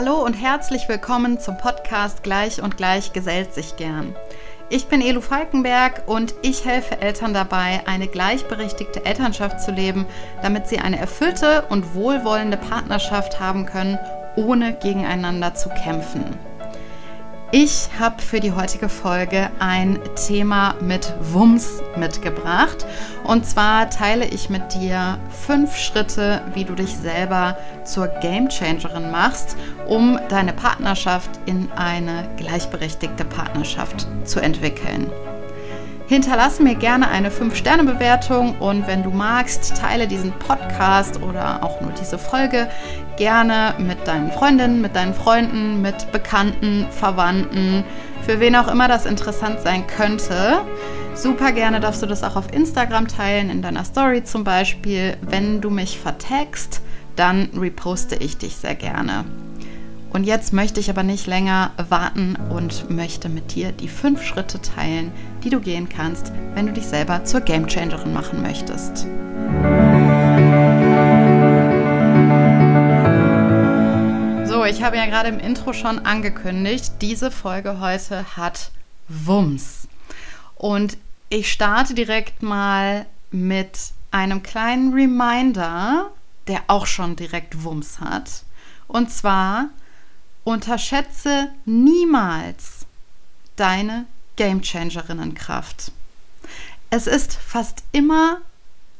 [0.00, 4.14] Hallo und herzlich willkommen zum Podcast Gleich und Gleich gesellt sich gern.
[4.70, 10.06] Ich bin Elu Falkenberg und ich helfe Eltern dabei, eine gleichberechtigte Elternschaft zu leben,
[10.40, 13.98] damit sie eine erfüllte und wohlwollende Partnerschaft haben können,
[14.36, 16.38] ohne gegeneinander zu kämpfen.
[17.50, 22.84] Ich habe für die heutige Folge ein Thema mit Wumms mitgebracht.
[23.24, 29.56] Und zwar teile ich mit dir fünf Schritte, wie du dich selber zur Gamechangerin machst,
[29.86, 35.10] um deine Partnerschaft in eine gleichberechtigte Partnerschaft zu entwickeln.
[36.06, 41.92] Hinterlasse mir gerne eine 5-Sterne-Bewertung und wenn du magst, teile diesen Podcast oder auch nur
[41.92, 42.68] diese Folge
[43.18, 47.84] gerne mit deinen Freundinnen, mit deinen Freunden, mit Bekannten, Verwandten,
[48.24, 50.62] für wen auch immer das interessant sein könnte.
[51.14, 55.16] Super gerne darfst du das auch auf Instagram teilen, in deiner Story zum Beispiel.
[55.20, 56.80] Wenn du mich vertagst,
[57.16, 59.24] dann reposte ich dich sehr gerne.
[60.10, 64.60] Und jetzt möchte ich aber nicht länger warten und möchte mit dir die fünf Schritte
[64.62, 65.12] teilen,
[65.44, 69.06] die du gehen kannst, wenn du dich selber zur Gamechangerin machen möchtest.
[74.68, 78.70] Ich habe ja gerade im Intro schon angekündigt, diese Folge heute hat
[79.08, 79.88] Wumms.
[80.56, 80.98] Und
[81.30, 86.10] ich starte direkt mal mit einem kleinen Reminder,
[86.48, 88.42] der auch schon direkt Wumms hat.
[88.86, 89.70] Und zwar
[90.44, 92.86] Unterschätze niemals
[93.56, 95.92] deine Gamechangerinnenkraft.
[96.90, 98.38] Es ist fast immer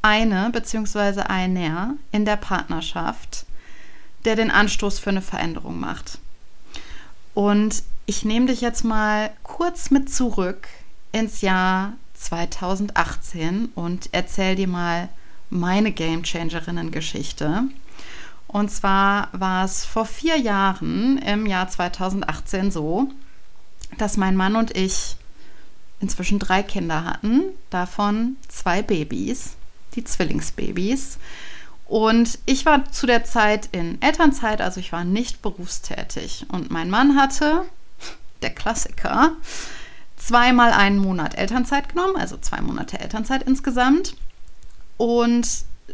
[0.01, 1.21] eine bzw.
[1.21, 3.45] einer in der Partnerschaft,
[4.25, 6.19] der den Anstoß für eine Veränderung macht.
[7.33, 10.67] Und ich nehme dich jetzt mal kurz mit zurück
[11.11, 15.09] ins Jahr 2018 und erzähle dir mal
[15.49, 17.63] meine Gamechangerinnen-Geschichte.
[18.47, 23.09] Und zwar war es vor vier Jahren, im Jahr 2018, so,
[23.97, 25.15] dass mein Mann und ich
[25.99, 29.55] inzwischen drei Kinder hatten, davon zwei Babys,
[29.95, 31.17] die Zwillingsbabys.
[31.89, 36.45] Und ich war zu der Zeit in Elternzeit, also ich war nicht berufstätig.
[36.51, 37.65] Und mein Mann hatte,
[38.43, 39.31] der Klassiker,
[40.15, 44.15] zweimal einen Monat Elternzeit genommen, also zwei Monate Elternzeit insgesamt.
[44.97, 45.47] Und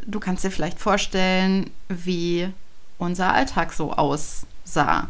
[0.06, 2.52] du kannst dir vielleicht vorstellen, wie
[2.98, 5.08] unser Alltag so aussah.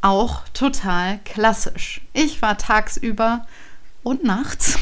[0.00, 2.00] Auch total klassisch.
[2.14, 3.46] Ich war tagsüber
[4.02, 4.78] und nachts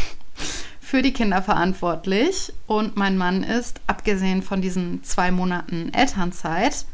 [0.93, 6.85] für die Kinder verantwortlich und mein Mann ist, abgesehen von diesen zwei Monaten Elternzeit,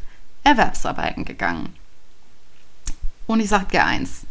[0.45, 1.73] Erwerbsarbeiten gegangen.
[3.27, 4.21] Und ich sage dir eins,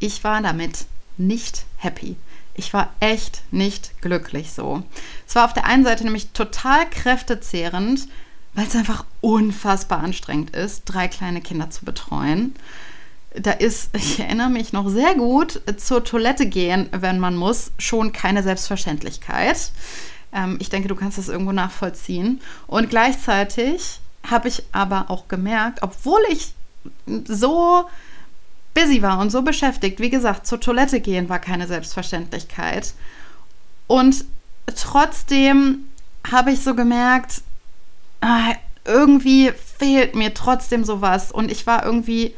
[0.00, 0.86] ich war damit
[1.16, 2.16] nicht happy.
[2.54, 4.82] Ich war echt nicht glücklich so.
[5.28, 8.08] Es war auf der einen Seite nämlich total kräftezehrend,
[8.54, 12.56] weil es einfach unfassbar anstrengend ist, drei kleine Kinder zu betreuen.
[13.34, 18.12] Da ist, ich erinnere mich noch sehr gut, zur Toilette gehen, wenn man muss, schon
[18.12, 19.72] keine Selbstverständlichkeit.
[20.32, 22.40] Ähm, ich denke, du kannst das irgendwo nachvollziehen.
[22.66, 26.54] Und gleichzeitig habe ich aber auch gemerkt, obwohl ich
[27.26, 27.84] so
[28.74, 30.00] busy war und so beschäftigt.
[30.00, 32.94] Wie gesagt, zur Toilette gehen war keine Selbstverständlichkeit.
[33.86, 34.24] Und
[34.74, 35.86] trotzdem
[36.30, 37.42] habe ich so gemerkt,
[38.20, 41.30] ah, irgendwie fehlt mir trotzdem sowas.
[41.30, 42.34] Und ich war irgendwie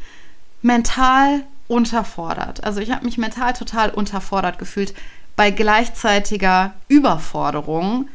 [0.66, 2.64] mental unterfordert.
[2.64, 4.94] Also ich habe mich mental total unterfordert gefühlt
[5.36, 8.08] bei gleichzeitiger Überforderung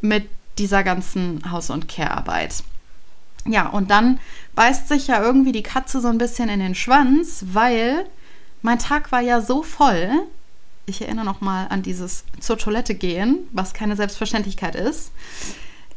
[0.00, 2.64] mit dieser ganzen Haus- und Care-Arbeit.
[3.46, 4.20] Ja, und dann
[4.54, 8.06] beißt sich ja irgendwie die Katze so ein bisschen in den Schwanz, weil
[8.62, 10.10] mein Tag war ja so voll.
[10.86, 15.12] Ich erinnere noch mal an dieses zur Toilette gehen, was keine Selbstverständlichkeit ist.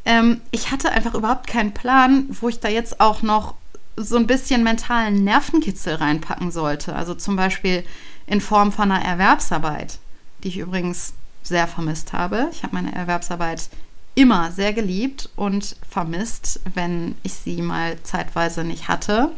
[0.03, 3.55] Ähm, ich hatte einfach überhaupt keinen Plan, wo ich da jetzt auch noch
[3.95, 6.95] so ein bisschen mentalen Nervenkitzel reinpacken sollte.
[6.95, 7.83] Also zum Beispiel
[8.25, 9.99] in Form von einer Erwerbsarbeit,
[10.43, 11.13] die ich übrigens
[11.43, 12.49] sehr vermisst habe.
[12.51, 13.69] Ich habe meine Erwerbsarbeit
[14.15, 19.31] immer sehr geliebt und vermisst, wenn ich sie mal zeitweise nicht hatte.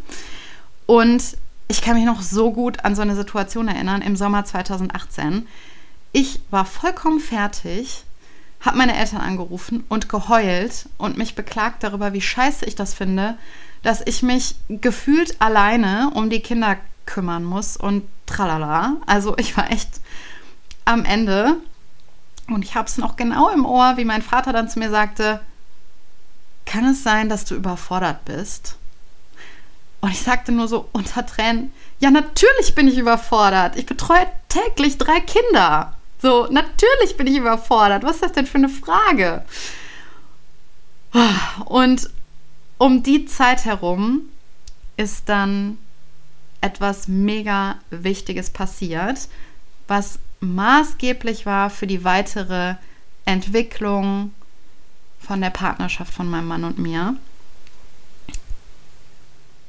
[0.85, 1.37] Und
[1.67, 5.47] ich kann mich noch so gut an so eine Situation erinnern im Sommer 2018.
[6.11, 8.03] Ich war vollkommen fertig,
[8.59, 13.37] habe meine Eltern angerufen und geheult und mich beklagt darüber, wie scheiße ich das finde,
[13.83, 18.97] dass ich mich gefühlt alleine um die Kinder kümmern muss und tralala.
[19.05, 19.89] Also ich war echt
[20.85, 21.57] am Ende
[22.47, 25.39] und ich habe es noch genau im Ohr, wie mein Vater dann zu mir sagte,
[26.65, 28.77] kann es sein, dass du überfordert bist?
[30.01, 33.77] Und ich sagte nur so unter Tränen, ja, natürlich bin ich überfordert.
[33.77, 35.95] Ich betreue täglich drei Kinder.
[36.21, 38.03] So, natürlich bin ich überfordert.
[38.03, 39.45] Was ist das denn für eine Frage?
[41.65, 42.09] Und
[42.77, 44.23] um die Zeit herum
[44.97, 45.77] ist dann
[46.61, 49.27] etwas mega Wichtiges passiert,
[49.87, 52.75] was maßgeblich war für die weitere
[53.25, 54.33] Entwicklung
[55.19, 57.15] von der Partnerschaft von meinem Mann und mir.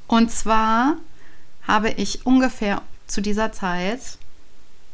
[0.06, 0.96] Und zwar
[1.66, 4.18] habe ich ungefähr zu dieser Zeit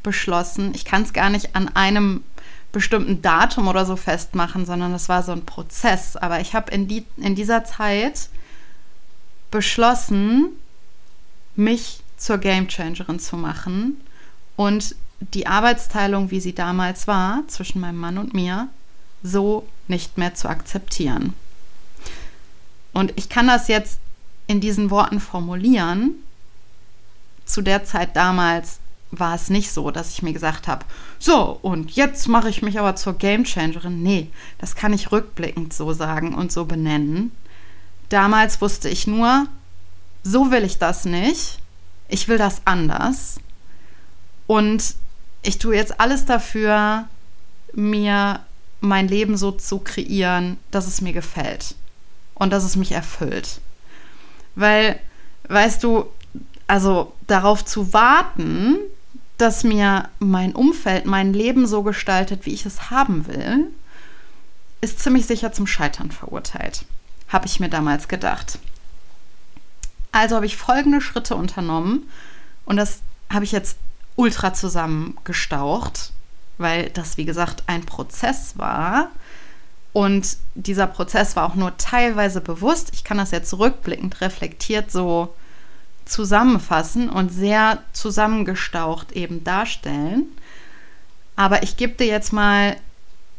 [0.03, 2.23] beschlossen, ich kann es gar nicht an einem
[2.73, 6.17] bestimmten Datum oder so festmachen, sondern es war so ein Prozess.
[6.17, 8.29] Aber ich habe in, die, in dieser Zeit
[9.51, 10.51] beschlossen,
[11.57, 14.01] mich zur Gamechangerin zu machen
[14.57, 18.69] und die Arbeitsteilung, wie sie damals war, zwischen meinem Mann und mir,
[19.23, 21.35] so nicht mehr zu akzeptieren.
[22.93, 24.01] Und ich kann das jetzt
[24.47, 26.15] in diesen Worten formulieren.
[27.45, 28.81] Zu der Zeit damals
[29.11, 30.85] war es nicht so, dass ich mir gesagt habe,
[31.19, 34.03] so, und jetzt mache ich mich aber zur Gamechangerin.
[34.03, 34.29] Nee,
[34.59, 37.33] das kann ich rückblickend so sagen und so benennen.
[38.09, 39.47] Damals wusste ich nur,
[40.23, 41.59] so will ich das nicht.
[42.09, 43.41] Ich will das anders.
[44.47, 44.95] Und
[45.43, 47.07] ich tue jetzt alles dafür,
[47.73, 48.41] mir
[48.81, 51.75] mein Leben so zu kreieren, dass es mir gefällt
[52.35, 53.61] und dass es mich erfüllt.
[54.55, 54.99] Weil,
[55.49, 56.07] weißt du,
[56.67, 58.79] also darauf zu warten,
[59.41, 63.67] dass mir mein Umfeld mein Leben so gestaltet, wie ich es haben will,
[64.81, 66.85] ist ziemlich sicher zum Scheitern verurteilt,
[67.29, 68.59] habe ich mir damals gedacht.
[70.13, 72.09] Also habe ich folgende Schritte unternommen
[72.65, 73.01] und das
[73.33, 73.77] habe ich jetzt
[74.17, 76.13] ultra zusammengestaucht,
[76.59, 79.11] weil das, wie gesagt, ein Prozess war.
[79.93, 82.91] Und dieser Prozess war auch nur teilweise bewusst.
[82.93, 85.35] Ich kann das jetzt rückblickend reflektiert so
[86.11, 90.25] zusammenfassen und sehr zusammengestaucht eben darstellen.
[91.37, 92.77] Aber ich gebe dir jetzt mal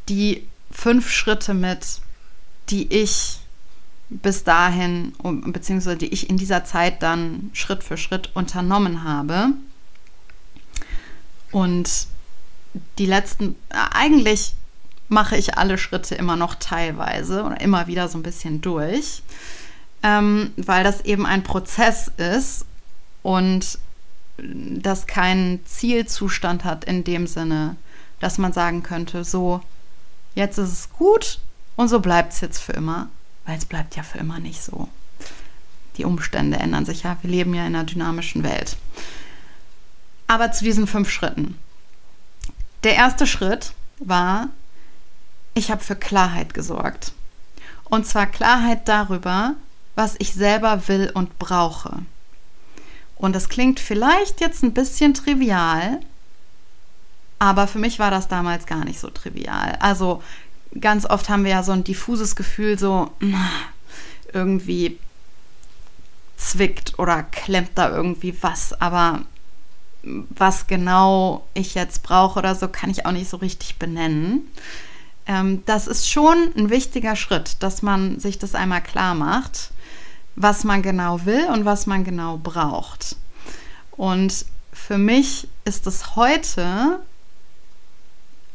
[0.10, 2.00] die fünf Schritte mit,
[2.70, 3.40] die ich
[4.10, 9.50] bis dahin, beziehungsweise die ich in dieser Zeit dann Schritt für Schritt unternommen habe.
[11.52, 12.08] Und
[12.98, 14.54] die letzten, eigentlich
[15.10, 19.22] mache ich alle Schritte immer noch teilweise oder immer wieder so ein bisschen durch
[20.04, 22.66] ähm, weil das eben ein Prozess ist
[23.22, 23.80] und
[24.38, 27.76] das keinen Zielzustand hat in dem Sinne,
[28.20, 29.62] dass man sagen könnte, so,
[30.36, 31.40] jetzt ist es gut
[31.76, 33.10] und so bleibt es jetzt für immer,
[33.46, 34.90] weil es bleibt ja für immer nicht so.
[35.98, 38.78] Die Umstände ändern sich ja, wir leben ja in einer dynamischen Welt.
[40.28, 41.58] Aber zu diesen fünf Schritten.
[42.84, 44.48] Der erste Schritt war,
[45.54, 47.12] ich habe für Klarheit gesorgt.
[47.84, 49.56] Und zwar Klarheit darüber,
[49.96, 52.00] was ich selber will und brauche.
[53.16, 56.00] Und das klingt vielleicht jetzt ein bisschen trivial,
[57.40, 59.78] aber für mich war das damals gar nicht so trivial.
[59.80, 60.24] Also
[60.80, 63.12] ganz oft haben wir ja so ein diffuses Gefühl, so
[64.34, 64.98] irgendwie
[66.38, 69.22] zwickt oder klemmt da irgendwie was, aber
[70.04, 74.48] was genau ich jetzt brauche oder so, kann ich auch nicht so richtig benennen.
[75.28, 79.72] Ähm, das ist schon ein wichtiger Schritt, dass man sich das einmal klar macht
[80.36, 83.16] was man genau will und was man genau braucht.
[83.92, 87.00] Und für mich ist es heute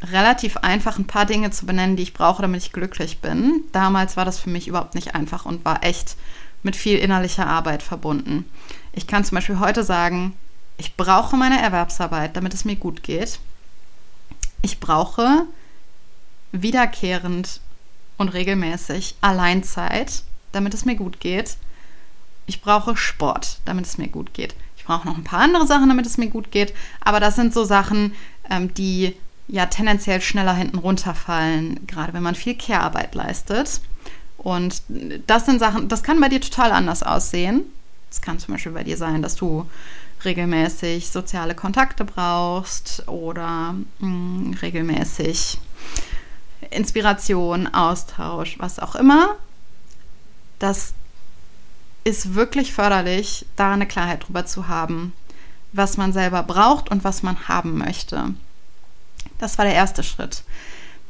[0.02, 3.62] relativ einfach, ein paar Dinge zu benennen, die ich brauche, damit ich glücklich bin.
[3.73, 6.17] Damals war das für mich überhaupt nicht einfach und war echt
[6.62, 8.44] mit viel innerlicher Arbeit verbunden.
[8.93, 10.34] Ich kann zum Beispiel heute sagen,
[10.79, 13.39] ich brauche meine Erwerbsarbeit, damit es mir gut geht.
[14.62, 15.44] Ich brauche
[16.53, 17.60] wiederkehrend
[18.19, 20.22] und regelmäßig Alleinzeit,
[20.53, 21.56] damit es mir gut geht
[22.46, 24.55] ich brauche Sport, damit es mir gut geht.
[24.76, 26.72] Ich brauche noch ein paar andere Sachen, damit es mir gut geht.
[27.00, 28.15] Aber das sind so Sachen,
[28.48, 29.17] ähm, die
[29.48, 33.81] ja tendenziell schneller hinten runterfallen, gerade wenn man viel Care-Arbeit leistet.
[34.38, 34.82] Und
[35.26, 37.62] das sind Sachen, das kann bei dir total anders aussehen.
[38.10, 39.69] Es kann zum Beispiel bei dir sein, dass du
[40.24, 45.58] regelmäßig soziale Kontakte brauchst oder mh, hm, regelmäßig
[46.70, 49.36] Inspiration, Austausch, was auch immer.
[50.58, 50.94] Das
[52.06, 55.13] ist wirklich förderlich, da eine Klarheit drüber zu haben,
[55.72, 58.32] was man selber braucht und was man haben möchte.
[59.39, 60.44] Das war der erste Schritt.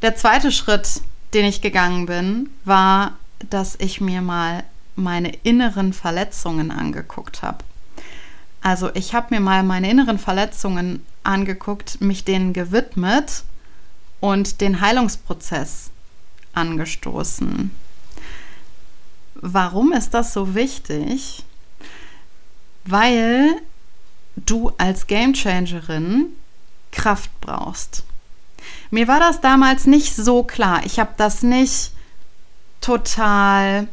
[0.01, 1.03] Der zweite Schritt,
[1.35, 3.13] den ich gegangen bin, war,
[3.51, 7.59] dass ich mir mal meine inneren Verletzungen angeguckt habe.
[8.63, 13.45] Also ich habe mir mal meine inneren Verletzungen angeguckt, mich denen gewidmet
[14.21, 15.91] und den Heilungsprozess
[16.55, 17.71] angestoßen.
[19.41, 21.45] Warum ist das so wichtig?
[22.85, 23.51] Weil
[24.37, 26.27] du als Gamechangerin
[26.93, 28.05] Kraft brauchst.
[28.91, 30.85] Mir war das damals nicht so klar.
[30.85, 31.93] Ich habe das nicht
[32.81, 33.89] total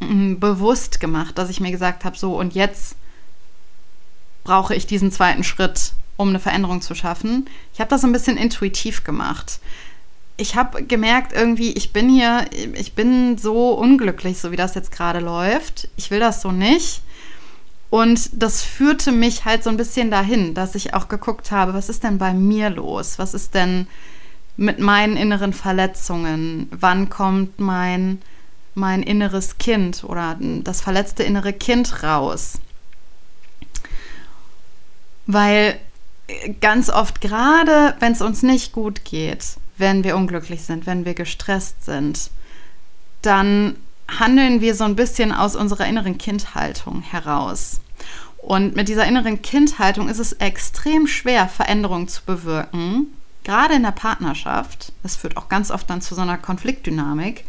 [0.00, 2.96] mm, bewusst gemacht, dass ich mir gesagt habe, so und jetzt
[4.44, 7.48] brauche ich diesen zweiten Schritt, um eine Veränderung zu schaffen.
[7.74, 9.60] Ich habe das ein bisschen intuitiv gemacht.
[10.36, 14.90] Ich habe gemerkt, irgendwie, ich bin hier, ich bin so unglücklich, so wie das jetzt
[14.90, 15.88] gerade läuft.
[15.96, 17.02] Ich will das so nicht.
[17.90, 21.90] Und das führte mich halt so ein bisschen dahin, dass ich auch geguckt habe, was
[21.90, 23.18] ist denn bei mir los?
[23.18, 23.86] Was ist denn
[24.56, 26.68] mit meinen inneren Verletzungen?
[26.70, 28.22] Wann kommt mein,
[28.74, 32.54] mein inneres Kind oder das verletzte innere Kind raus?
[35.26, 35.78] Weil
[36.62, 41.14] ganz oft, gerade wenn es uns nicht gut geht, wenn wir unglücklich sind, wenn wir
[41.14, 42.30] gestresst sind,
[43.22, 43.76] dann
[44.18, 47.80] handeln wir so ein bisschen aus unserer inneren Kindhaltung heraus.
[48.38, 53.06] Und mit dieser inneren Kindhaltung ist es extrem schwer, Veränderungen zu bewirken,
[53.44, 54.92] gerade in der Partnerschaft.
[55.02, 57.44] Das führt auch ganz oft dann zu so einer Konfliktdynamik,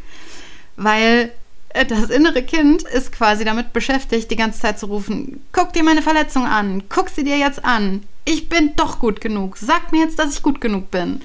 [0.76, 1.32] weil
[1.70, 5.84] äh, das innere Kind ist quasi damit beschäftigt, die ganze Zeit zu rufen, guck dir
[5.84, 10.02] meine Verletzung an, guck sie dir jetzt an, ich bin doch gut genug, sag mir
[10.02, 11.22] jetzt, dass ich gut genug bin.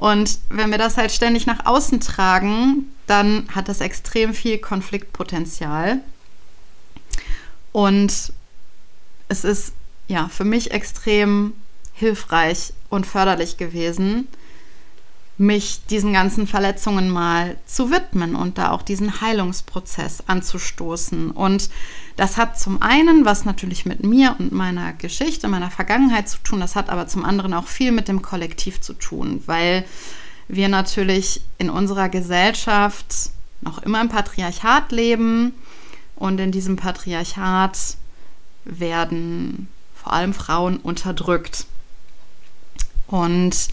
[0.00, 6.00] Und wenn wir das halt ständig nach außen tragen, dann hat das extrem viel Konfliktpotenzial.
[7.72, 8.32] Und
[9.28, 9.74] es ist
[10.08, 11.52] ja für mich extrem
[11.92, 14.26] hilfreich und förderlich gewesen,
[15.40, 21.30] mich diesen ganzen Verletzungen mal zu widmen und da auch diesen Heilungsprozess anzustoßen.
[21.30, 21.70] Und
[22.16, 26.60] das hat zum einen was natürlich mit mir und meiner Geschichte, meiner Vergangenheit zu tun,
[26.60, 29.86] das hat aber zum anderen auch viel mit dem Kollektiv zu tun, weil
[30.46, 33.30] wir natürlich in unserer Gesellschaft
[33.62, 35.54] noch immer im Patriarchat leben
[36.16, 37.96] und in diesem Patriarchat
[38.66, 41.64] werden vor allem Frauen unterdrückt.
[43.06, 43.70] Und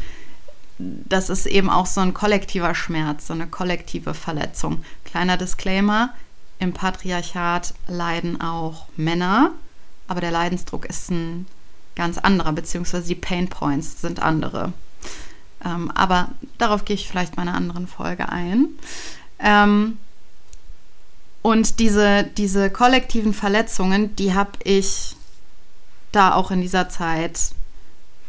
[0.80, 4.84] das ist eben auch so ein kollektiver Schmerz, so eine kollektive Verletzung.
[5.06, 6.14] Kleiner Disclaimer,
[6.60, 9.52] im Patriarchat leiden auch Männer,
[10.08, 11.48] aber der Leidensdruck ist ein
[11.96, 14.74] ganz anderer, beziehungsweise die Pain Points sind andere.
[15.66, 18.70] Ähm, aber darauf gehe ich vielleicht in einer anderen Folge ein.
[19.40, 19.98] Ähm,
[21.42, 25.16] und diese, diese kollektiven Verletzungen, die habe ich
[26.12, 27.52] da auch in dieser Zeit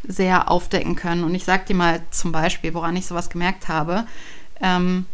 [0.07, 1.23] sehr aufdecken können.
[1.23, 4.05] Und ich sage dir mal zum Beispiel, woran ich sowas gemerkt habe.
[4.61, 5.05] Ähm,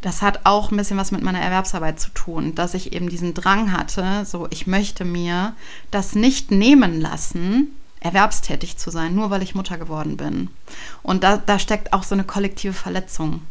[0.00, 3.34] das hat auch ein bisschen was mit meiner Erwerbsarbeit zu tun, dass ich eben diesen
[3.34, 5.54] Drang hatte, so ich möchte mir
[5.90, 7.68] das nicht nehmen lassen,
[8.00, 10.50] erwerbstätig zu sein, nur weil ich Mutter geworden bin.
[11.02, 13.42] Und da, da steckt auch so eine kollektive Verletzung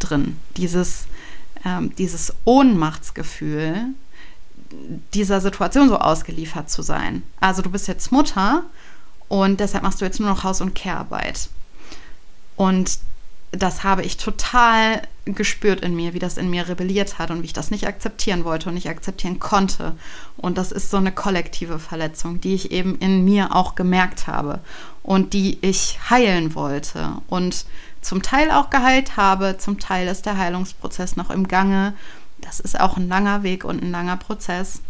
[0.00, 0.36] drin.
[0.56, 1.06] Dieses,
[1.64, 3.76] ähm, dieses Ohnmachtsgefühl,
[5.14, 7.22] dieser Situation so ausgeliefert zu sein.
[7.40, 8.64] Also du bist jetzt Mutter
[9.30, 11.48] und deshalb machst du jetzt nur noch Haus- und Kehrarbeit.
[12.56, 12.98] Und
[13.52, 17.46] das habe ich total gespürt in mir, wie das in mir rebelliert hat und wie
[17.46, 19.94] ich das nicht akzeptieren wollte und nicht akzeptieren konnte.
[20.36, 24.58] Und das ist so eine kollektive Verletzung, die ich eben in mir auch gemerkt habe
[25.04, 27.12] und die ich heilen wollte.
[27.28, 27.66] Und
[28.02, 29.58] zum Teil auch geheilt habe.
[29.58, 31.94] Zum Teil ist der Heilungsprozess noch im Gange.
[32.38, 34.80] Das ist auch ein langer Weg und ein langer Prozess.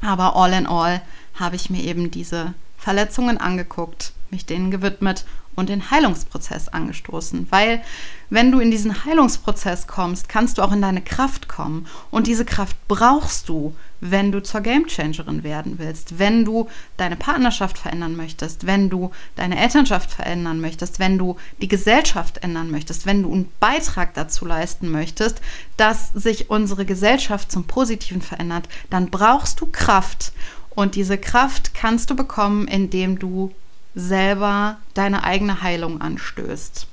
[0.00, 1.02] Aber all in all
[1.34, 5.24] habe ich mir eben diese Verletzungen angeguckt, mich denen gewidmet
[5.54, 7.46] und den Heilungsprozess angestoßen.
[7.50, 7.82] Weil
[8.30, 11.86] wenn du in diesen Heilungsprozess kommst, kannst du auch in deine Kraft kommen.
[12.10, 17.78] Und diese Kraft brauchst du, wenn du zur Gamechangerin werden willst, wenn du deine Partnerschaft
[17.78, 23.22] verändern möchtest, wenn du deine Elternschaft verändern möchtest, wenn du die Gesellschaft ändern möchtest, wenn
[23.22, 25.40] du einen Beitrag dazu leisten möchtest,
[25.76, 30.32] dass sich unsere Gesellschaft zum Positiven verändert, dann brauchst du Kraft.
[30.74, 33.54] Und diese Kraft kannst du bekommen, indem du
[33.94, 36.86] selber deine eigene Heilung anstößt.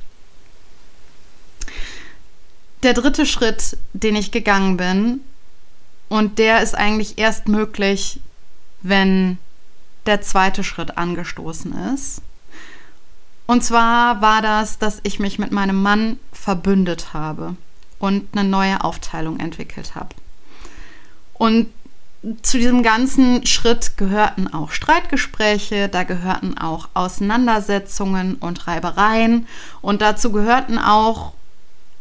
[2.83, 5.21] Der dritte Schritt, den ich gegangen bin,
[6.09, 8.19] und der ist eigentlich erst möglich,
[8.81, 9.37] wenn
[10.05, 12.21] der zweite Schritt angestoßen ist.
[13.45, 17.55] Und zwar war das, dass ich mich mit meinem Mann verbündet habe
[17.99, 20.15] und eine neue Aufteilung entwickelt habe.
[21.33, 21.71] Und
[22.41, 29.47] zu diesem ganzen Schritt gehörten auch Streitgespräche, da gehörten auch Auseinandersetzungen und Reibereien
[29.81, 31.31] und dazu gehörten auch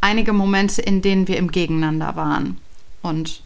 [0.00, 2.58] einige Momente, in denen wir im Gegeneinander waren
[3.02, 3.42] und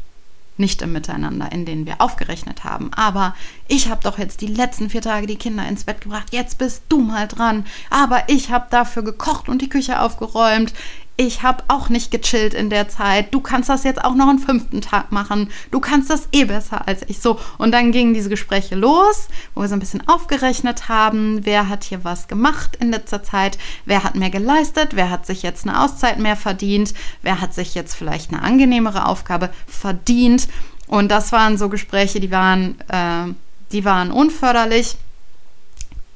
[0.59, 2.93] nicht im Miteinander, in denen wir aufgerechnet haben.
[2.95, 3.35] Aber
[3.69, 6.83] ich habe doch jetzt die letzten vier Tage die Kinder ins Bett gebracht, jetzt bist
[6.89, 7.67] du mal dran.
[7.91, 10.73] Aber ich habe dafür gekocht und die Küche aufgeräumt
[11.17, 13.35] ich habe auch nicht gechillt in der Zeit.
[13.35, 15.51] Du kannst das jetzt auch noch einen fünften Tag machen.
[15.71, 17.21] Du kannst das eh besser als ich.
[17.21, 21.69] So, und dann gingen diese Gespräche los, wo wir so ein bisschen aufgerechnet haben, wer
[21.69, 25.67] hat hier was gemacht in letzter Zeit, wer hat mehr geleistet, wer hat sich jetzt
[25.67, 30.49] eine Auszeit mehr verdient, wer hat sich jetzt vielleicht eine angenehmere Aufgabe verdient.
[30.87, 33.33] Und das waren so Gespräche, die waren, äh,
[33.71, 34.97] die waren unförderlich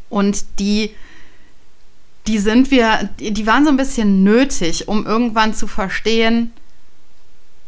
[0.08, 0.94] und die,
[2.26, 6.52] die sind wir, die waren so ein bisschen nötig, um irgendwann zu verstehen,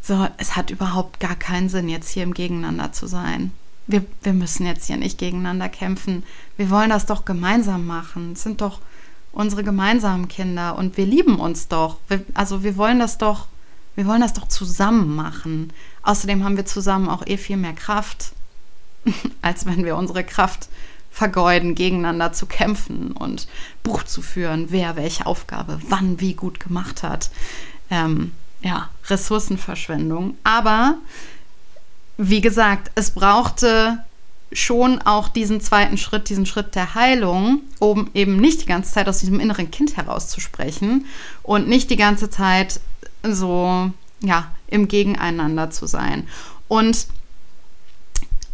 [0.00, 3.52] so, es hat überhaupt gar keinen Sinn, jetzt hier im Gegeneinander zu sein.
[3.86, 6.22] Wir, wir müssen jetzt hier nicht gegeneinander kämpfen.
[6.56, 8.32] Wir wollen das doch gemeinsam machen.
[8.32, 8.80] Es sind doch
[9.32, 11.98] unsere gemeinsamen Kinder und wir lieben uns doch.
[12.08, 13.48] Wir, also wir wollen das doch,
[13.96, 15.72] wir wollen das doch zusammen machen.
[16.02, 18.32] Außerdem haben wir zusammen auch eh viel mehr Kraft,
[19.42, 20.68] als wenn wir unsere Kraft
[21.10, 23.48] vergeuden, gegeneinander zu kämpfen und
[23.82, 27.30] Buch zu führen, wer welche Aufgabe wann wie gut gemacht hat.
[27.90, 30.36] Ähm, ja, Ressourcenverschwendung.
[30.44, 30.96] Aber
[32.16, 34.04] wie gesagt, es brauchte
[34.52, 39.08] schon auch diesen zweiten Schritt, diesen Schritt der Heilung, um eben nicht die ganze Zeit
[39.08, 41.06] aus diesem inneren Kind herauszusprechen
[41.42, 42.80] und nicht die ganze Zeit
[43.22, 46.26] so, ja, im Gegeneinander zu sein.
[46.66, 47.06] Und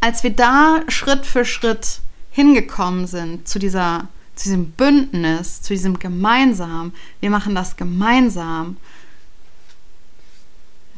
[0.01, 2.01] als wir da Schritt für Schritt
[2.35, 8.76] hingekommen sind zu dieser zu diesem Bündnis, zu diesem gemeinsam, wir machen das gemeinsam.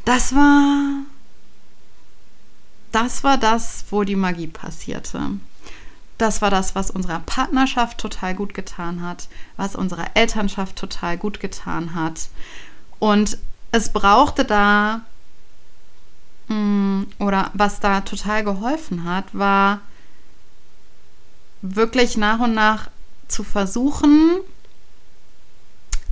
[0.07, 1.03] Das war
[2.91, 5.21] das war das, wo die Magie passierte.
[6.17, 9.29] Das war das, was unserer Partnerschaft total gut getan hat,
[9.59, 12.31] was unserer Elternschaft total gut getan hat.
[12.99, 13.37] Und
[13.73, 15.03] es brauchte da,
[16.49, 19.81] mm, oder was da total geholfen hat, war
[21.63, 22.91] wirklich nach und nach
[23.29, 24.39] zu versuchen,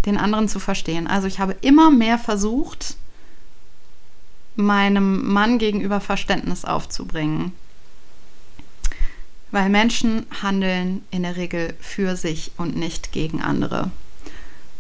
[0.07, 1.07] den anderen zu verstehen.
[1.07, 2.97] Also ich habe immer mehr versucht,
[4.57, 7.53] meinem Mann gegenüber Verständnis aufzubringen.
[9.51, 13.91] Weil Menschen handeln in der Regel für sich und nicht gegen andere.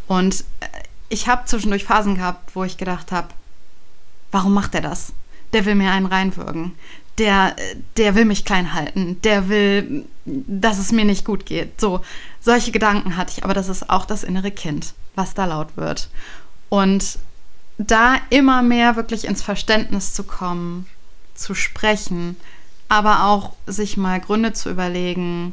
[0.07, 0.67] Und äh,
[1.09, 3.29] ich habe zwischendurch Phasen gehabt, wo ich gedacht habe,
[4.33, 5.13] warum macht er das?
[5.53, 6.73] Der will mir einen reinwürgen.
[7.19, 7.55] Der,
[7.97, 9.21] der will mich klein halten.
[9.23, 11.81] Der will, dass es mir nicht gut geht.
[11.81, 12.01] So,
[12.41, 16.09] solche Gedanken hatte ich, aber das ist auch das innere Kind, was da laut wird.
[16.69, 17.19] Und
[17.79, 20.87] da immer mehr wirklich ins Verständnis zu kommen,
[21.35, 22.37] zu sprechen,
[22.89, 25.53] aber auch sich mal Gründe zu überlegen,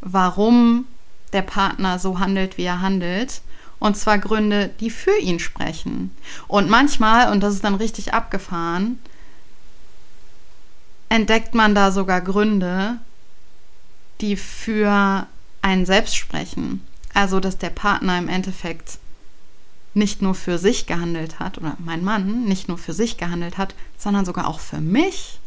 [0.00, 0.86] warum
[1.32, 3.42] der Partner so handelt, wie er handelt.
[3.78, 6.14] Und zwar Gründe, die für ihn sprechen.
[6.48, 8.98] Und manchmal, und das ist dann richtig abgefahren,
[11.10, 12.96] entdeckt man da sogar Gründe,
[14.22, 15.26] die für
[15.60, 16.86] einen selbst sprechen.
[17.12, 18.98] Also, dass der Partner im Endeffekt
[19.92, 23.74] nicht nur für sich gehandelt hat, oder mein Mann nicht nur für sich gehandelt hat,
[23.98, 25.40] sondern sogar auch für mich.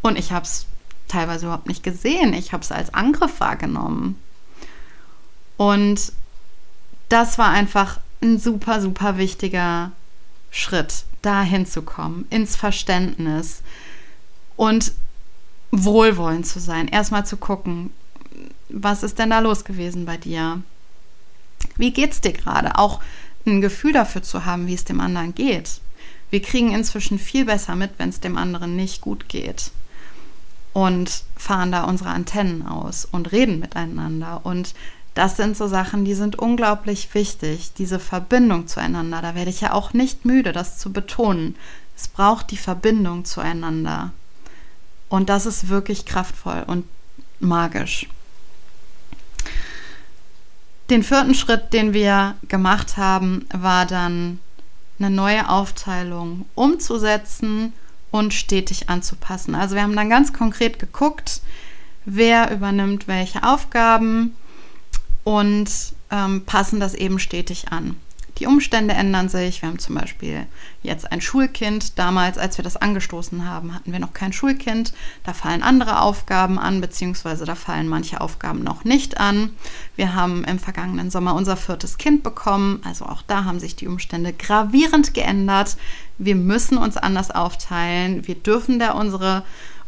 [0.00, 0.66] Und ich habe es
[1.08, 2.32] teilweise überhaupt nicht gesehen.
[2.32, 4.16] Ich habe es als Angriff wahrgenommen.
[5.56, 6.12] Und
[7.08, 9.90] das war einfach ein super, super wichtiger
[10.52, 13.62] Schritt, dahin zu kommen, ins Verständnis
[14.56, 14.92] und
[15.70, 16.88] wohlwollend zu sein.
[16.88, 17.90] Erstmal zu gucken,
[18.68, 20.62] was ist denn da los gewesen bei dir?
[21.76, 22.78] Wie geht's dir gerade?
[22.78, 23.00] Auch
[23.46, 25.80] ein Gefühl dafür zu haben, wie es dem anderen geht.
[26.30, 29.70] Wir kriegen inzwischen viel besser mit, wenn es dem anderen nicht gut geht.
[30.72, 34.40] Und fahren da unsere Antennen aus und reden miteinander.
[34.44, 34.74] Und
[35.14, 37.72] das sind so Sachen, die sind unglaublich wichtig.
[37.78, 39.22] Diese Verbindung zueinander.
[39.22, 41.54] Da werde ich ja auch nicht müde, das zu betonen.
[41.96, 44.10] Es braucht die Verbindung zueinander.
[45.14, 46.84] Und das ist wirklich kraftvoll und
[47.38, 48.08] magisch.
[50.90, 54.40] Den vierten Schritt, den wir gemacht haben, war dann
[54.98, 57.74] eine neue Aufteilung umzusetzen
[58.10, 59.54] und stetig anzupassen.
[59.54, 61.42] Also wir haben dann ganz konkret geguckt,
[62.04, 64.34] wer übernimmt welche Aufgaben
[65.22, 65.70] und
[66.10, 67.94] ähm, passen das eben stetig an.
[68.38, 69.62] Die Umstände ändern sich.
[69.62, 70.46] Wir haben zum Beispiel
[70.82, 71.98] jetzt ein Schulkind.
[71.98, 74.92] Damals, als wir das angestoßen haben, hatten wir noch kein Schulkind.
[75.22, 79.50] Da fallen andere Aufgaben an, beziehungsweise da fallen manche Aufgaben noch nicht an.
[79.94, 82.80] Wir haben im vergangenen Sommer unser viertes Kind bekommen.
[82.84, 85.76] Also auch da haben sich die Umstände gravierend geändert.
[86.18, 88.26] Wir müssen uns anders aufteilen.
[88.26, 89.44] Wir dürfen da unsere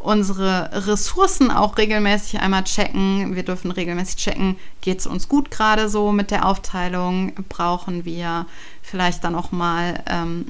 [0.06, 3.34] unsere Ressourcen auch regelmäßig einmal checken.
[3.34, 7.32] Wir dürfen regelmäßig checken, geht es uns gut gerade so mit der Aufteilung?
[7.48, 8.46] Brauchen wir
[8.82, 10.46] vielleicht dann auch mal ähm,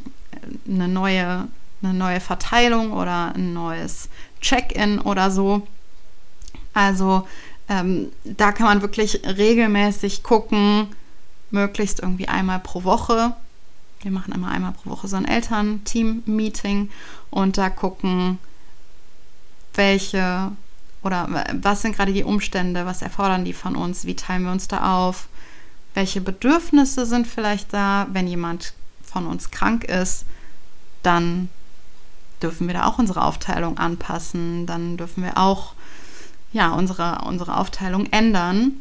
[0.68, 1.48] eine, neue,
[1.82, 4.10] eine neue Verteilung oder ein neues
[4.42, 5.66] Check-in oder so?
[6.74, 7.26] Also
[7.70, 10.88] ähm, da kann man wirklich regelmäßig gucken,
[11.50, 13.34] möglichst irgendwie einmal pro Woche.
[14.02, 16.90] Wir machen immer einmal pro Woche so ein Eltern-Team-Meeting
[17.30, 18.38] und da gucken,
[19.76, 20.52] welche
[21.02, 24.66] oder was sind gerade die Umstände, was erfordern die von uns, wie teilen wir uns
[24.66, 25.28] da auf,
[25.94, 30.24] welche Bedürfnisse sind vielleicht da, wenn jemand von uns krank ist,
[31.02, 31.48] dann
[32.42, 35.74] dürfen wir da auch unsere Aufteilung anpassen, dann dürfen wir auch
[36.52, 38.72] ja, unsere, unsere Aufteilung ändern.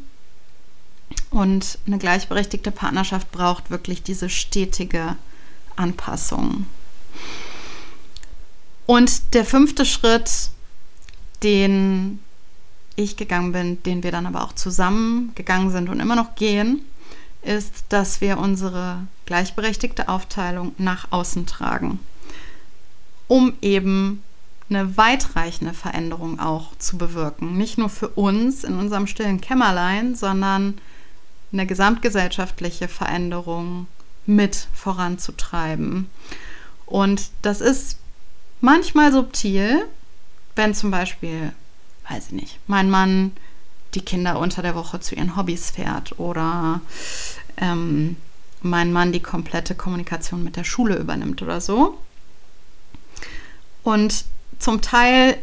[1.30, 5.16] Und eine gleichberechtigte Partnerschaft braucht wirklich diese stetige
[5.76, 6.66] Anpassung.
[8.86, 10.50] Und der fünfte Schritt,
[11.42, 12.20] den
[12.96, 16.80] ich gegangen bin, den wir dann aber auch zusammen gegangen sind und immer noch gehen,
[17.42, 22.00] ist, dass wir unsere gleichberechtigte Aufteilung nach außen tragen,
[23.28, 24.22] um eben
[24.68, 27.56] eine weitreichende Veränderung auch zu bewirken.
[27.56, 30.78] Nicht nur für uns in unserem stillen Kämmerlein, sondern
[31.52, 33.86] eine gesamtgesellschaftliche Veränderung
[34.26, 36.10] mit voranzutreiben.
[36.84, 37.98] Und das ist
[38.60, 39.86] manchmal subtil,
[40.56, 41.52] wenn zum Beispiel,
[42.08, 43.32] weiß ich nicht, mein Mann
[43.94, 46.80] die Kinder unter der Woche zu ihren Hobbys fährt oder
[47.56, 48.16] ähm,
[48.62, 51.98] mein Mann die komplette Kommunikation mit der Schule übernimmt oder so.
[53.82, 54.24] Und
[54.58, 55.38] zum Teil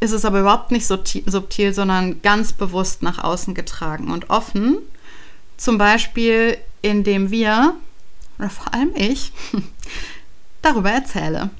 [0.00, 4.78] ist es aber überhaupt nicht subtil, sondern ganz bewusst nach außen getragen und offen.
[5.56, 7.74] Zum Beispiel, indem wir,
[8.38, 9.32] oder vor allem ich,
[10.62, 11.50] darüber erzähle.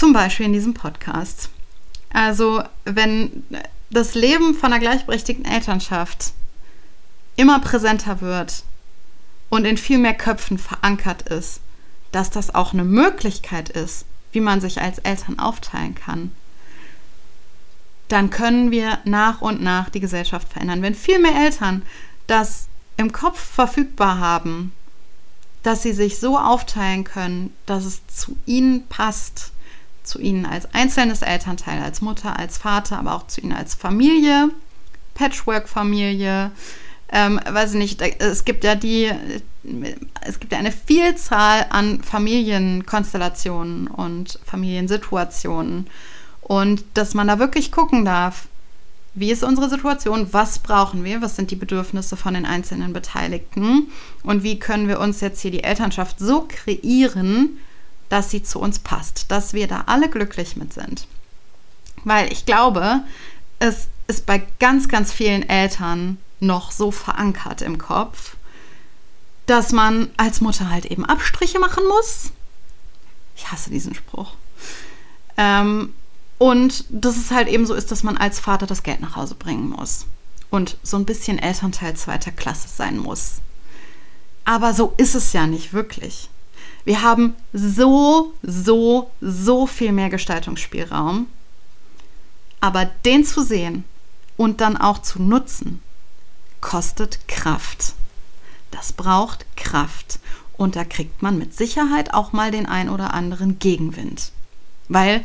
[0.00, 1.50] Zum Beispiel in diesem Podcast.
[2.10, 3.44] Also, wenn
[3.90, 6.32] das Leben von einer gleichberechtigten Elternschaft
[7.36, 8.64] immer präsenter wird
[9.50, 11.60] und in viel mehr Köpfen verankert ist,
[12.12, 16.32] dass das auch eine Möglichkeit ist, wie man sich als Eltern aufteilen kann,
[18.08, 20.80] dann können wir nach und nach die Gesellschaft verändern.
[20.80, 21.82] Wenn viel mehr Eltern
[22.26, 24.72] das im Kopf verfügbar haben,
[25.62, 29.52] dass sie sich so aufteilen können, dass es zu ihnen passt,
[30.10, 34.50] zu ihnen als einzelnes Elternteil, als Mutter, als Vater, aber auch zu ihnen als Familie,
[35.14, 36.50] Patchwork-Familie,
[37.12, 39.10] ähm, weiß ich nicht, es gibt ja die,
[40.20, 45.88] es gibt ja eine Vielzahl an Familienkonstellationen und Familiensituationen.
[46.40, 48.46] Und dass man da wirklich gucken darf,
[49.14, 53.88] wie ist unsere Situation, was brauchen wir, was sind die Bedürfnisse von den einzelnen Beteiligten
[54.22, 57.58] und wie können wir uns jetzt hier die Elternschaft so kreieren,
[58.10, 61.06] dass sie zu uns passt, dass wir da alle glücklich mit sind.
[62.04, 63.00] Weil ich glaube,
[63.58, 68.36] es ist bei ganz, ganz vielen Eltern noch so verankert im Kopf,
[69.46, 72.32] dass man als Mutter halt eben Abstriche machen muss.
[73.36, 74.34] Ich hasse diesen Spruch.
[75.36, 75.94] Ähm,
[76.38, 79.34] und dass es halt eben so ist, dass man als Vater das Geld nach Hause
[79.34, 80.06] bringen muss
[80.50, 83.40] und so ein bisschen Elternteil zweiter Klasse sein muss.
[84.44, 86.28] Aber so ist es ja nicht wirklich.
[86.84, 91.26] Wir haben so, so, so viel mehr Gestaltungsspielraum.
[92.60, 93.84] Aber den zu sehen
[94.36, 95.82] und dann auch zu nutzen,
[96.60, 97.94] kostet Kraft.
[98.70, 100.18] Das braucht Kraft.
[100.56, 104.32] Und da kriegt man mit Sicherheit auch mal den ein oder anderen Gegenwind.
[104.88, 105.24] Weil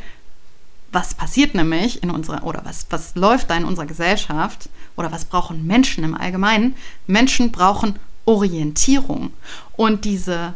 [0.92, 5.26] was passiert nämlich in unserer, oder was, was läuft da in unserer Gesellschaft, oder was
[5.26, 6.74] brauchen Menschen im Allgemeinen?
[7.06, 9.32] Menschen brauchen Orientierung.
[9.76, 10.54] Und diese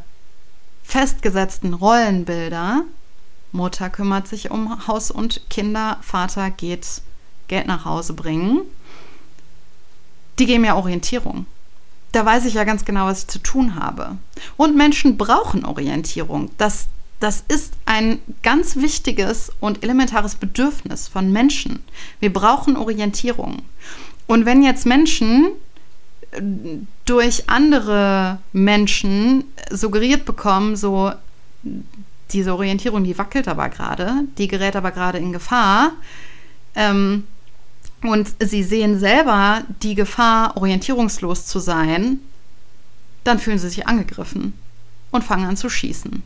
[0.91, 2.83] festgesetzten Rollenbilder,
[3.53, 7.03] Mutter kümmert sich um Haus und Kinder, Vater geht
[7.49, 8.63] Geld nach Hause bringen,
[10.39, 11.47] die geben ja Orientierung.
[12.13, 14.17] Da weiß ich ja ganz genau, was ich zu tun habe.
[14.57, 16.51] Und Menschen brauchen Orientierung.
[16.59, 16.89] Das,
[17.21, 21.85] das ist ein ganz wichtiges und elementares Bedürfnis von Menschen.
[22.19, 23.63] Wir brauchen Orientierung.
[24.27, 25.53] Und wenn jetzt Menschen
[27.05, 31.13] durch andere Menschen suggeriert bekommen, so
[32.33, 35.93] diese Orientierung, die wackelt aber gerade, die gerät aber gerade in Gefahr,
[36.75, 37.25] ähm,
[38.03, 42.21] und sie sehen selber die Gefahr, orientierungslos zu sein,
[43.25, 44.55] dann fühlen sie sich angegriffen
[45.11, 46.23] und fangen an zu schießen.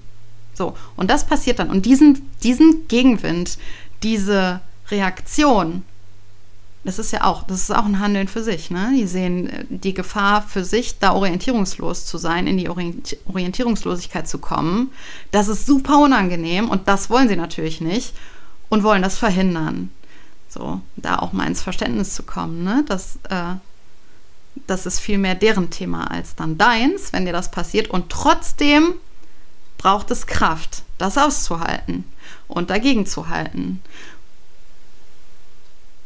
[0.52, 1.70] So, und das passiert dann.
[1.70, 3.58] Und diesen, diesen Gegenwind,
[4.04, 5.82] diese Reaktion,
[6.84, 8.70] das ist ja auch, das ist auch ein Handeln für sich.
[8.70, 8.92] Ne?
[8.94, 14.38] Die sehen äh, die Gefahr für sich, da orientierungslos zu sein, in die Orientierungslosigkeit zu
[14.38, 14.90] kommen.
[15.30, 18.14] Das ist super unangenehm und das wollen sie natürlich nicht
[18.68, 19.90] und wollen das verhindern.
[20.48, 22.84] So, da auch mal ins Verständnis zu kommen, ne?
[22.86, 23.54] dass äh,
[24.66, 27.90] das ist viel mehr deren Thema als dann deins, wenn dir das passiert.
[27.90, 28.94] Und trotzdem
[29.78, 32.04] braucht es Kraft, das auszuhalten
[32.46, 33.82] und dagegen zu halten.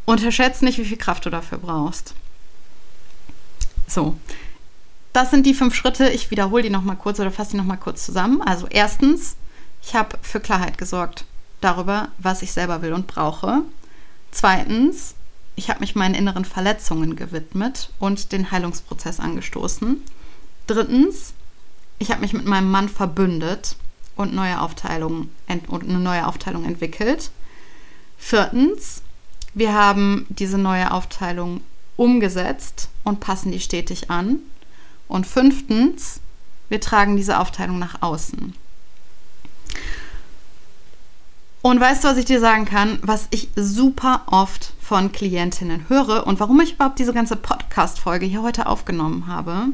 [0.08, 2.14] Unterschätzt nicht, wie viel Kraft du dafür brauchst.
[3.86, 4.16] So,
[5.12, 6.08] das sind die fünf Schritte.
[6.08, 8.40] Ich wiederhole die nochmal kurz oder fasse die nochmal kurz zusammen.
[8.40, 9.36] Also erstens,
[9.82, 11.26] ich habe für Klarheit gesorgt
[11.60, 13.60] darüber, was ich selber will und brauche.
[14.30, 15.14] Zweitens,
[15.56, 20.02] ich habe mich meinen inneren Verletzungen gewidmet und den Heilungsprozess angestoßen.
[20.66, 21.34] Drittens,
[21.98, 23.76] ich habe mich mit meinem Mann verbündet
[24.16, 25.28] und, neue Aufteilung,
[25.66, 27.30] und eine neue Aufteilung entwickelt.
[28.16, 29.02] Viertens,
[29.58, 31.62] wir haben diese neue Aufteilung
[31.96, 34.38] umgesetzt und passen die stetig an.
[35.08, 36.20] Und fünftens,
[36.68, 38.54] wir tragen diese Aufteilung nach außen.
[41.60, 46.26] Und weißt du, was ich dir sagen kann, was ich super oft von Klientinnen höre
[46.26, 49.66] und warum ich überhaupt diese ganze Podcast-Folge hier heute aufgenommen habe?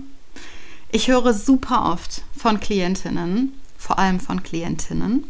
[0.90, 5.24] Ich höre super oft von Klientinnen, vor allem von Klientinnen,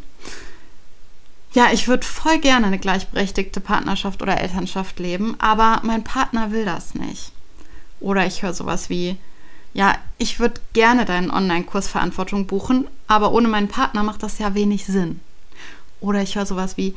[1.54, 6.64] ja, ich würde voll gerne eine gleichberechtigte Partnerschaft oder Elternschaft leben, aber mein Partner will
[6.64, 7.30] das nicht.
[8.00, 9.16] Oder ich höre sowas wie,
[9.72, 14.54] ja, ich würde gerne deinen Online-Kurs Verantwortung buchen, aber ohne meinen Partner macht das ja
[14.54, 15.20] wenig Sinn.
[16.00, 16.94] Oder ich höre sowas wie,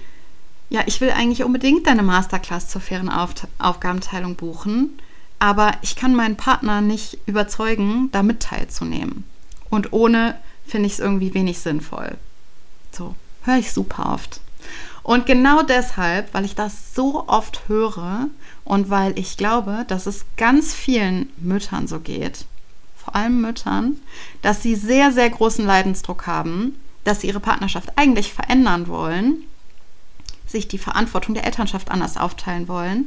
[0.69, 4.99] ja, ich will eigentlich unbedingt deine Masterclass zur fairen Auf Aufgabenteilung buchen,
[5.37, 9.23] aber ich kann meinen Partner nicht überzeugen, damit teilzunehmen.
[9.69, 12.17] Und ohne finde ich es irgendwie wenig sinnvoll.
[12.91, 14.41] So, höre ich super oft.
[15.07, 18.27] Und genau deshalb, weil ich das so oft höre
[18.65, 22.43] und weil ich glaube, dass es ganz vielen Müttern so geht,
[22.97, 23.95] vor allem Müttern,
[24.41, 29.45] dass sie sehr, sehr großen Leidensdruck haben, dass sie ihre Partnerschaft eigentlich verändern wollen,
[30.45, 33.05] sich die Verantwortung der Elternschaft anders aufteilen wollen,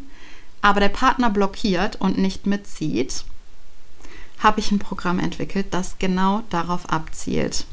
[0.62, 3.24] aber der Partner blockiert und nicht mitzieht,
[4.38, 7.66] habe ich ein Programm entwickelt, das genau darauf abzielt.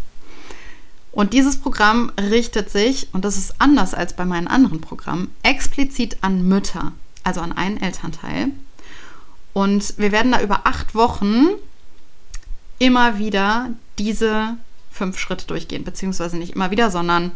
[1.18, 6.18] Und dieses Programm richtet sich, und das ist anders als bei meinen anderen Programmen, explizit
[6.22, 6.92] an Mütter,
[7.24, 8.50] also an einen Elternteil.
[9.52, 11.48] Und wir werden da über acht Wochen
[12.78, 14.58] immer wieder diese
[14.92, 17.32] fünf Schritte durchgehen, beziehungsweise nicht immer wieder, sondern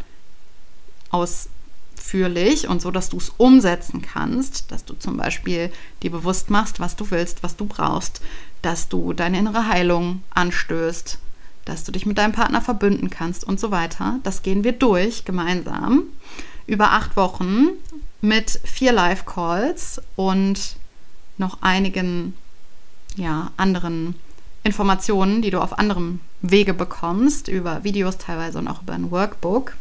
[1.10, 5.72] ausführlich und so, dass du es umsetzen kannst, dass du zum Beispiel
[6.04, 8.20] dir bewusst machst, was du willst, was du brauchst,
[8.62, 11.18] dass du deine innere Heilung anstößt,
[11.64, 14.18] dass du dich mit deinem Partner verbünden kannst und so weiter.
[14.22, 16.04] Das gehen wir durch gemeinsam
[16.66, 17.68] über acht Wochen
[18.20, 20.76] mit vier Live-Calls und
[21.38, 22.34] noch einigen
[23.16, 24.14] ja, anderen
[24.64, 29.74] Informationen, die du auf anderem Wege bekommst, über Videos teilweise und auch über ein Workbook.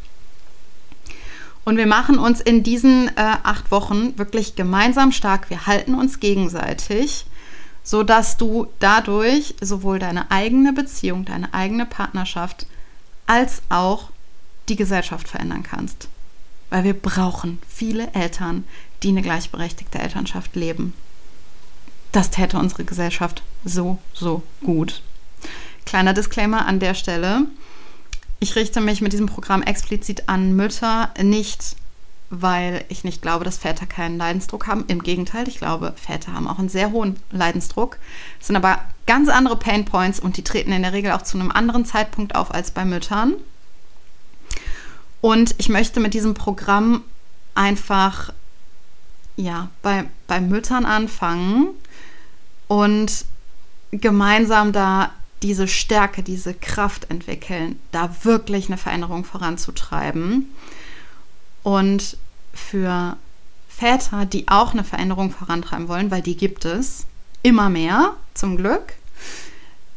[1.64, 3.12] Und wir machen uns in diesen äh,
[3.44, 5.50] acht Wochen wirklich gemeinsam stark.
[5.52, 7.26] Wir halten uns gegenseitig
[7.84, 12.66] so dass du dadurch sowohl deine eigene Beziehung, deine eigene Partnerschaft
[13.28, 14.10] als auch
[14.70, 16.08] die Gesellschaft verändern kannst.
[16.70, 18.64] Weil wir brauchen viele Eltern,
[19.04, 20.94] die eine gleichberechtigte Elternschaft leben.
[22.12, 25.02] Das täte unsere Gesellschaft so, so gut.
[25.86, 27.48] Kleiner Disclaimer an der Stelle.
[28.40, 31.76] Ich richte mich mit diesem Programm explizit an Mütter, nicht
[32.32, 34.86] weil ich nicht glaube, dass Väter keinen Leidensdruck haben.
[34.88, 37.98] Im Gegenteil, ich glaube, Väter haben auch einen sehr hohen Leidensdruck.
[38.40, 41.38] Es sind aber ganz andere Pain Points und die treten in der Regel auch zu
[41.38, 43.34] einem anderen Zeitpunkt auf als bei Müttern.
[45.20, 47.04] Und ich möchte mit diesem Programm
[47.54, 48.32] einfach
[49.36, 51.68] ja, bei, bei Müttern anfangen
[52.68, 53.26] und
[53.92, 55.12] gemeinsam da
[55.44, 60.48] diese Stärke, diese Kraft entwickeln, da wirklich eine Veränderung voranzutreiben.
[61.64, 62.18] Und
[62.54, 63.18] für
[63.70, 67.06] Väter, die auch eine Veränderung vorantreiben wollen, weil die gibt es
[67.44, 68.94] immer mehr, zum Glück,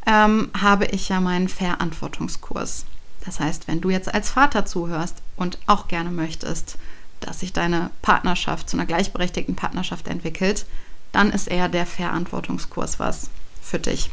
[0.06, 2.84] ähm, habe ich ja meinen Verantwortungskurs.
[3.24, 6.76] Das heißt, wenn du jetzt als Vater zuhörst und auch gerne möchtest,
[7.20, 10.66] dass sich deine Partnerschaft zu einer gleichberechtigten Partnerschaft entwickelt,
[11.12, 13.30] dann ist eher der Verantwortungskurs was
[13.62, 14.10] für dich.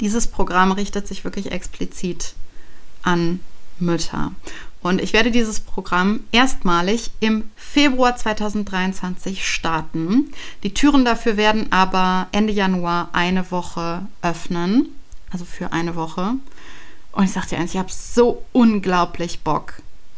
[0.00, 2.34] Dieses Programm richtet sich wirklich explizit
[3.02, 3.40] an
[3.78, 4.32] Mütter.
[4.84, 10.30] Und ich werde dieses Programm erstmalig im Februar 2023 starten.
[10.62, 14.90] Die Türen dafür werden aber Ende Januar eine Woche öffnen.
[15.30, 16.34] Also für eine Woche.
[17.12, 19.72] Und ich sage dir eins, ich habe so unglaublich Bock,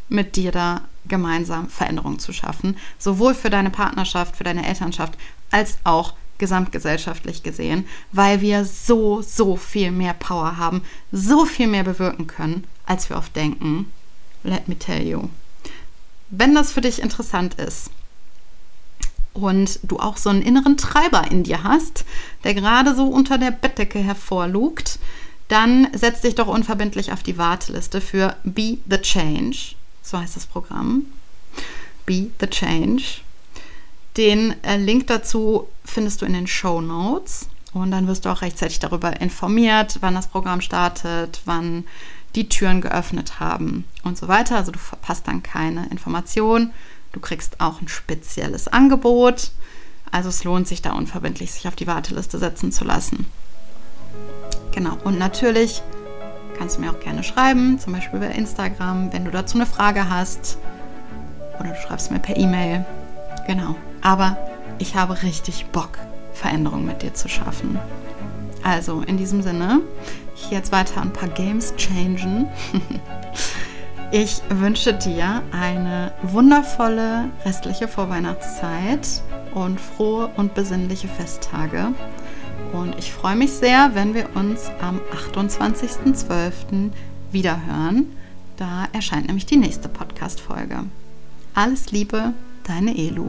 [0.09, 2.77] mit dir da gemeinsam Veränderungen zu schaffen.
[2.99, 5.17] Sowohl für deine Partnerschaft, für deine Elternschaft,
[5.53, 11.85] als auch gesamtgesellschaftlich gesehen, weil wir so, so viel mehr Power haben, so viel mehr
[11.85, 13.93] bewirken können, als wir oft denken.
[14.47, 15.29] Let me tell you.
[16.31, 17.91] Wenn das für dich interessant ist
[19.35, 22.05] und du auch so einen inneren Treiber in dir hast,
[22.45, 24.99] der gerade so unter der Bettdecke hervorlugt,
[25.49, 29.75] dann setz dich doch unverbindlich auf die Warteliste für Be the Change.
[30.03, 31.07] So heißt das Programm.
[32.05, 33.21] Be the Change.
[34.17, 38.43] Den äh, Link dazu findest du in den Show Notes und dann wirst du auch
[38.43, 41.85] rechtzeitig darüber informiert, wann das Programm startet, wann
[42.37, 44.57] die Türen geöffnet haben und so weiter.
[44.57, 46.73] Also du verpasst dann keine Information.
[47.13, 49.51] Du kriegst auch ein spezielles Angebot.
[50.13, 53.27] Also es lohnt sich da unverbindlich, sich auf die Warteliste setzen zu lassen.
[54.73, 54.97] Genau.
[55.05, 55.83] Und natürlich
[56.59, 60.09] kannst du mir auch gerne schreiben, zum Beispiel bei Instagram, wenn du dazu eine Frage
[60.09, 60.59] hast.
[61.59, 62.85] Oder du schreibst mir per E-Mail.
[63.47, 63.75] Genau.
[64.03, 64.37] Aber
[64.79, 65.99] ich habe richtig Bock,
[66.35, 67.79] Veränderungen mit dir zu schaffen.
[68.63, 69.81] Also in diesem Sinne,
[70.37, 72.49] ich jetzt weiter ein paar Games changen.
[74.13, 79.21] Ich wünsche dir eine wundervolle restliche Vorweihnachtszeit
[79.53, 81.89] und frohe und besinnliche Festtage.
[82.73, 85.01] Und ich freue mich sehr, wenn wir uns am
[85.35, 86.91] 28.12.
[87.33, 88.07] wiederhören.
[88.57, 90.85] Da erscheint nämlich die nächste Podcast-Folge.
[91.55, 92.33] Alles Liebe,
[92.65, 93.27] deine Elu.